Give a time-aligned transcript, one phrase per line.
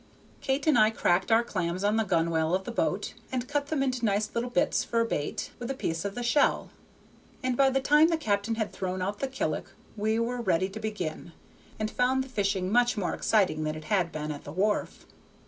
[0.41, 3.83] Kate and I cracked our clams on the gunwale of the boat, and cut them
[3.83, 6.71] into nice little bits for bait with a piece of the shell,
[7.43, 10.79] and by the time the captain had thrown out the killick we were ready to
[10.79, 11.33] begin,
[11.77, 15.05] and found the fishing much more exciting than it had been at the wharf.